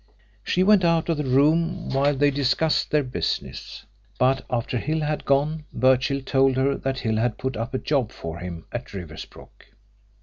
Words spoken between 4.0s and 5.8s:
but after Hill had gone